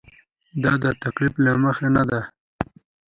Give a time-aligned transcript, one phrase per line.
[0.63, 2.21] دا د تکلف له مخې نه ده.